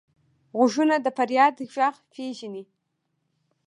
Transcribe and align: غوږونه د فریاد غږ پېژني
غوږونه 0.57 0.95
د 1.01 1.07
فریاد 1.17 1.55
غږ 1.75 1.95
پېژني 2.11 2.63